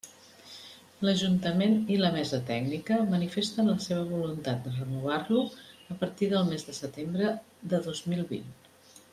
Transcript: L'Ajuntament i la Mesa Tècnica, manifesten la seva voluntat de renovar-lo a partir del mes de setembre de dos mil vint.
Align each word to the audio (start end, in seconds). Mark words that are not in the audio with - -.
L'Ajuntament 1.07 1.75
i 1.95 1.97
la 1.99 2.09
Mesa 2.15 2.39
Tècnica, 2.47 2.97
manifesten 3.13 3.69
la 3.73 3.77
seva 3.89 4.07
voluntat 4.15 4.65
de 4.65 4.73
renovar-lo 4.79 5.45
a 5.97 5.99
partir 6.05 6.31
del 6.35 6.51
mes 6.53 6.69
de 6.71 6.79
setembre 6.83 7.35
de 7.75 7.83
dos 7.91 8.05
mil 8.15 8.27
vint. 8.37 8.51